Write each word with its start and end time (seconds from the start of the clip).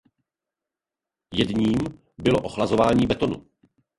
Jedním 1.33 1.75
bylo 2.17 2.39
ochlazování 2.39 3.07
betonu. 3.07 3.45